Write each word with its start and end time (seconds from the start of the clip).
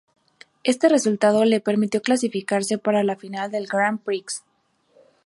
Este 0.63 0.89
resultado 0.89 1.45
le 1.45 1.59
permitió 1.59 2.01
clasificarse 2.01 2.79
para 2.79 3.03
la 3.03 3.17
final 3.17 3.51
del 3.51 3.67
Grand 3.67 3.99
Prix. 4.01 4.43